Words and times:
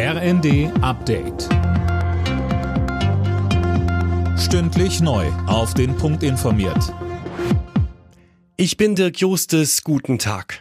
RND 0.00 0.70
Update. 0.80 1.48
Stündlich 4.38 5.00
neu. 5.00 5.26
Auf 5.48 5.74
den 5.74 5.96
Punkt 5.96 6.22
informiert. 6.22 6.94
Ich 8.56 8.76
bin 8.76 8.94
Dirk 8.94 9.18
Justes. 9.18 9.82
Guten 9.82 10.20
Tag. 10.20 10.60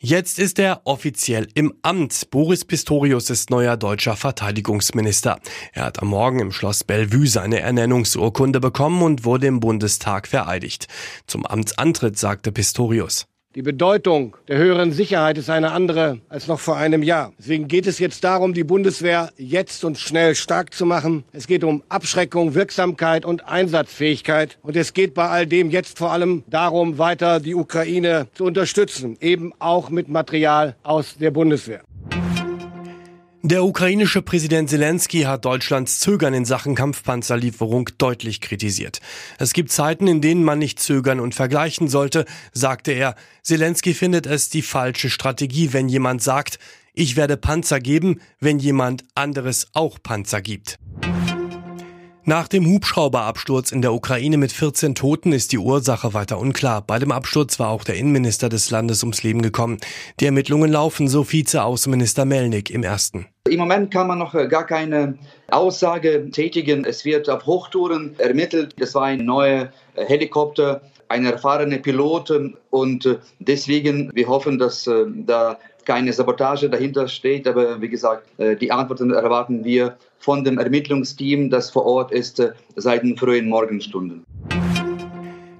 Jetzt 0.00 0.40
ist 0.40 0.58
er 0.58 0.80
offiziell 0.86 1.46
im 1.54 1.72
Amt. 1.82 2.30
Boris 2.32 2.64
Pistorius 2.64 3.30
ist 3.30 3.48
neuer 3.48 3.76
deutscher 3.76 4.16
Verteidigungsminister. 4.16 5.38
Er 5.72 5.84
hat 5.84 6.02
am 6.02 6.08
Morgen 6.08 6.40
im 6.40 6.50
Schloss 6.50 6.82
Bellevue 6.82 7.28
seine 7.28 7.60
Ernennungsurkunde 7.60 8.58
bekommen 8.58 9.02
und 9.02 9.24
wurde 9.24 9.46
im 9.46 9.60
Bundestag 9.60 10.26
vereidigt. 10.26 10.88
Zum 11.28 11.46
Amtsantritt 11.46 12.18
sagte 12.18 12.50
Pistorius. 12.50 13.28
Die 13.54 13.62
Bedeutung 13.62 14.36
der 14.46 14.58
höheren 14.58 14.92
Sicherheit 14.92 15.38
ist 15.38 15.48
eine 15.48 15.72
andere 15.72 16.20
als 16.28 16.48
noch 16.48 16.60
vor 16.60 16.76
einem 16.76 17.02
Jahr. 17.02 17.32
Deswegen 17.38 17.66
geht 17.66 17.86
es 17.86 17.98
jetzt 17.98 18.22
darum, 18.22 18.52
die 18.52 18.62
Bundeswehr 18.62 19.30
jetzt 19.38 19.84
und 19.84 19.96
schnell 19.98 20.34
stark 20.34 20.74
zu 20.74 20.84
machen. 20.84 21.24
Es 21.32 21.46
geht 21.46 21.64
um 21.64 21.82
Abschreckung, 21.88 22.54
Wirksamkeit 22.54 23.24
und 23.24 23.48
Einsatzfähigkeit. 23.48 24.58
Und 24.60 24.76
es 24.76 24.92
geht 24.92 25.14
bei 25.14 25.28
all 25.30 25.46
dem 25.46 25.70
jetzt 25.70 25.96
vor 25.96 26.12
allem 26.12 26.44
darum, 26.46 26.98
weiter 26.98 27.40
die 27.40 27.54
Ukraine 27.54 28.28
zu 28.34 28.44
unterstützen, 28.44 29.16
eben 29.18 29.54
auch 29.58 29.88
mit 29.88 30.08
Material 30.08 30.76
aus 30.82 31.16
der 31.16 31.30
Bundeswehr. 31.30 31.80
Der 33.42 33.64
ukrainische 33.64 34.20
Präsident 34.20 34.68
Zelensky 34.68 35.22
hat 35.22 35.44
Deutschlands 35.44 36.00
Zögern 36.00 36.34
in 36.34 36.44
Sachen 36.44 36.74
Kampfpanzerlieferung 36.74 37.88
deutlich 37.96 38.40
kritisiert. 38.40 39.00
Es 39.38 39.52
gibt 39.52 39.70
Zeiten, 39.70 40.08
in 40.08 40.20
denen 40.20 40.42
man 40.42 40.58
nicht 40.58 40.80
zögern 40.80 41.20
und 41.20 41.36
vergleichen 41.36 41.86
sollte, 41.88 42.24
sagte 42.52 42.90
er. 42.90 43.14
Zelensky 43.44 43.94
findet 43.94 44.26
es 44.26 44.50
die 44.50 44.62
falsche 44.62 45.08
Strategie, 45.08 45.72
wenn 45.72 45.88
jemand 45.88 46.20
sagt, 46.20 46.58
ich 46.94 47.14
werde 47.14 47.36
Panzer 47.36 47.78
geben, 47.78 48.20
wenn 48.40 48.58
jemand 48.58 49.04
anderes 49.14 49.68
auch 49.72 49.98
Panzer 50.02 50.42
gibt. 50.42 50.80
Nach 52.28 52.46
dem 52.46 52.66
Hubschrauberabsturz 52.66 53.72
in 53.72 53.80
der 53.80 53.94
Ukraine 53.94 54.36
mit 54.36 54.52
14 54.52 54.94
Toten 54.94 55.32
ist 55.32 55.50
die 55.52 55.56
Ursache 55.56 56.12
weiter 56.12 56.38
unklar. 56.38 56.82
Bei 56.86 56.98
dem 56.98 57.10
Absturz 57.10 57.58
war 57.58 57.70
auch 57.70 57.84
der 57.84 57.94
Innenminister 57.94 58.50
des 58.50 58.70
Landes 58.70 59.02
ums 59.02 59.22
Leben 59.22 59.40
gekommen. 59.40 59.78
Die 60.20 60.26
Ermittlungen 60.26 60.70
laufen, 60.70 61.08
so 61.08 61.24
Vize-Außenminister 61.24 62.26
Melnik 62.26 62.68
im 62.68 62.82
ersten. 62.82 63.24
Im 63.48 63.58
Moment 63.58 63.90
kann 63.90 64.08
man 64.08 64.18
noch 64.18 64.34
äh, 64.34 64.46
gar 64.46 64.66
keine 64.66 65.16
Aussage 65.50 66.30
tätigen. 66.30 66.84
Es 66.84 67.06
wird 67.06 67.30
auf 67.30 67.46
Hochtouren 67.46 68.14
ermittelt. 68.18 68.74
Das 68.78 68.94
war 68.94 69.04
ein 69.04 69.24
neuer 69.24 69.72
äh, 69.94 70.04
Helikopter, 70.04 70.82
ein 71.08 71.24
erfahrener 71.24 71.78
Pilot 71.78 72.30
und 72.68 73.06
äh, 73.06 73.16
deswegen 73.38 74.10
wir 74.12 74.28
hoffen, 74.28 74.58
dass 74.58 74.84
da 74.84 75.58
keine 75.88 76.12
Sabotage 76.12 76.68
dahinter 76.68 77.08
steht. 77.08 77.48
Aber 77.48 77.80
wie 77.80 77.88
gesagt, 77.88 78.28
die 78.60 78.70
Antworten 78.70 79.10
erwarten 79.10 79.64
wir 79.64 79.96
von 80.18 80.44
dem 80.44 80.58
Ermittlungsteam, 80.58 81.48
das 81.48 81.70
vor 81.70 81.86
Ort 81.86 82.12
ist, 82.12 82.42
seit 82.76 83.02
den 83.02 83.16
frühen 83.16 83.48
Morgenstunden. 83.48 84.24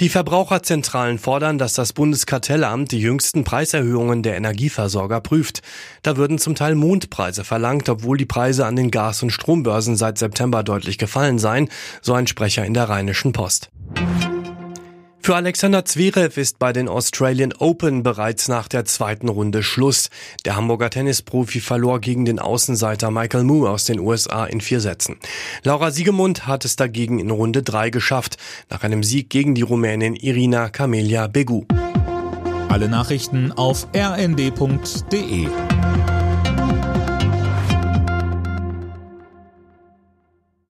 Die 0.00 0.08
Verbraucherzentralen 0.08 1.18
fordern, 1.18 1.56
dass 1.56 1.74
das 1.74 1.92
Bundeskartellamt 1.92 2.90
die 2.90 3.00
jüngsten 3.00 3.44
Preiserhöhungen 3.44 4.22
der 4.22 4.36
Energieversorger 4.36 5.20
prüft. 5.20 5.62
Da 6.02 6.16
würden 6.16 6.38
zum 6.38 6.54
Teil 6.56 6.74
Mondpreise 6.74 7.44
verlangt, 7.44 7.88
obwohl 7.88 8.16
die 8.16 8.26
Preise 8.26 8.66
an 8.66 8.76
den 8.76 8.90
Gas- 8.90 9.22
und 9.22 9.30
Strombörsen 9.30 9.94
seit 9.94 10.18
September 10.18 10.64
deutlich 10.64 10.98
gefallen 10.98 11.38
seien, 11.38 11.68
so 12.02 12.12
ein 12.12 12.26
Sprecher 12.26 12.64
in 12.64 12.74
der 12.74 12.88
Rheinischen 12.88 13.32
Post. 13.32 13.70
Für 15.24 15.36
Alexander 15.36 15.86
Zverev 15.86 16.38
ist 16.38 16.58
bei 16.58 16.74
den 16.74 16.86
Australian 16.86 17.54
Open 17.54 18.02
bereits 18.02 18.48
nach 18.48 18.68
der 18.68 18.84
zweiten 18.84 19.30
Runde 19.30 19.62
Schluss. 19.62 20.10
Der 20.44 20.54
Hamburger 20.54 20.90
Tennisprofi 20.90 21.60
verlor 21.60 22.02
gegen 22.02 22.26
den 22.26 22.38
Außenseiter 22.38 23.10
Michael 23.10 23.44
Moore 23.44 23.70
aus 23.70 23.86
den 23.86 24.00
USA 24.00 24.44
in 24.44 24.60
vier 24.60 24.80
Sätzen. 24.80 25.16
Laura 25.62 25.92
Siegemund 25.92 26.46
hat 26.46 26.66
es 26.66 26.76
dagegen 26.76 27.20
in 27.20 27.30
Runde 27.30 27.62
drei 27.62 27.88
geschafft, 27.88 28.36
nach 28.68 28.82
einem 28.82 29.02
Sieg 29.02 29.30
gegen 29.30 29.54
die 29.54 29.62
Rumänin 29.62 30.14
Irina 30.14 30.68
Camelia 30.68 31.26
Begu. 31.26 31.64
Alle 32.68 32.90
Nachrichten 32.90 33.50
auf 33.50 33.88
rnd.de 33.96 35.48